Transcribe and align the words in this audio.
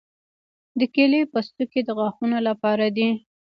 د 0.79 0.81
کیلې 0.93 1.21
پوستکي 1.31 1.81
د 1.85 1.89
غاښونو 1.97 2.37
لپاره 2.49 2.85
دي. 2.95 3.09